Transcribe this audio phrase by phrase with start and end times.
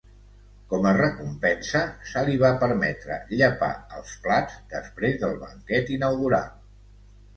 [0.69, 1.81] Com a recompensa,
[2.13, 3.69] se li va permetre llepar
[3.99, 6.51] els plats després del banquet inaugural.